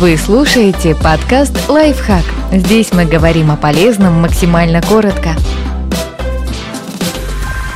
[0.00, 2.24] Вы слушаете подкаст «Лайфхак».
[2.50, 5.36] Здесь мы говорим о полезном максимально коротко.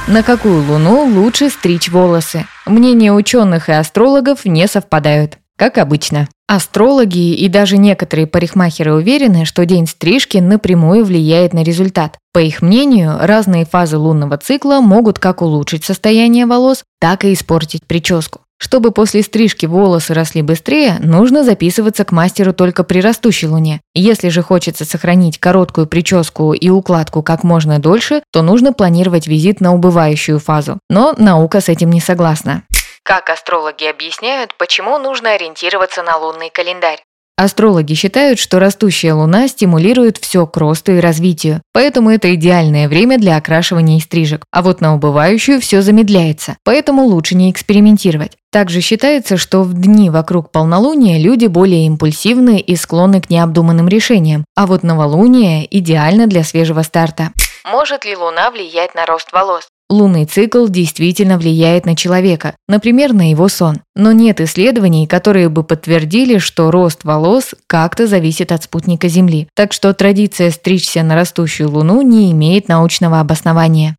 [0.08, 2.46] На какую луну лучше стричь волосы?
[2.64, 6.26] Мнения ученых и астрологов не совпадают, как обычно.
[6.48, 12.16] Астрологи и даже некоторые парикмахеры уверены, что день стрижки напрямую влияет на результат.
[12.32, 17.86] По их мнению, разные фазы лунного цикла могут как улучшить состояние волос, так и испортить
[17.86, 18.43] прическу.
[18.58, 23.80] Чтобы после стрижки волосы росли быстрее, нужно записываться к мастеру только при растущей луне.
[23.94, 29.60] Если же хочется сохранить короткую прическу и укладку как можно дольше, то нужно планировать визит
[29.60, 30.78] на убывающую фазу.
[30.88, 32.62] Но наука с этим не согласна.
[33.02, 37.02] Как астрологи объясняют, почему нужно ориентироваться на лунный календарь?
[37.36, 43.18] Астрологи считают, что растущая луна стимулирует все к росту и развитию, поэтому это идеальное время
[43.18, 44.44] для окрашивания и стрижек.
[44.52, 48.36] А вот на убывающую все замедляется, поэтому лучше не экспериментировать.
[48.52, 54.44] Также считается, что в дни вокруг полнолуния люди более импульсивны и склонны к необдуманным решениям,
[54.54, 57.32] а вот новолуние идеально для свежего старта.
[57.64, 59.66] Может ли Луна влиять на рост волос?
[59.90, 63.80] Лунный цикл действительно влияет на человека, например, на его сон.
[63.94, 69.46] Но нет исследований, которые бы подтвердили, что рост волос как-то зависит от спутника Земли.
[69.54, 73.96] Так что традиция стричься на растущую Луну не имеет научного обоснования.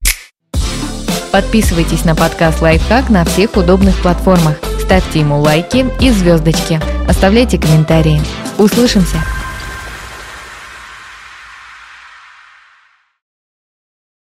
[1.31, 4.57] Подписывайтесь на подкаст «Лайфхак» на всех удобных платформах.
[4.79, 6.79] Ставьте ему лайки и звездочки.
[7.07, 8.21] Оставляйте комментарии.
[8.57, 9.17] Услышимся!